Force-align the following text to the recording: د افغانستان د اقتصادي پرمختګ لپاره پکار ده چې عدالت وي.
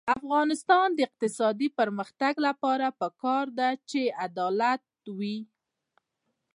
د 0.01 0.03
افغانستان 0.19 0.87
د 0.93 0.99
اقتصادي 1.07 1.67
پرمختګ 1.79 2.33
لپاره 2.47 2.87
پکار 3.01 3.45
ده 3.57 3.69
چې 3.89 4.01
عدالت 4.25 4.83
وي. 5.17 5.37